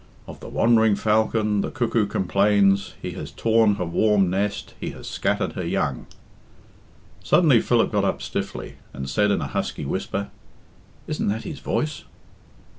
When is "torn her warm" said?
3.29-4.31